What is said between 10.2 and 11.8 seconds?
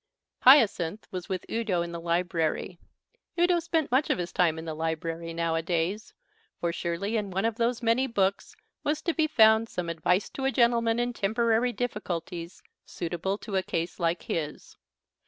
to a Gentleman in Temporary